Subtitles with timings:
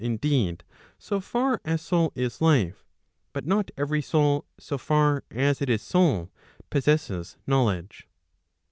[0.03, 0.63] indeed,
[0.97, 2.87] so far as soul is life,
[3.33, 6.31] but not every soul, so far as it is soul
[6.71, 8.07] possesses knowledge.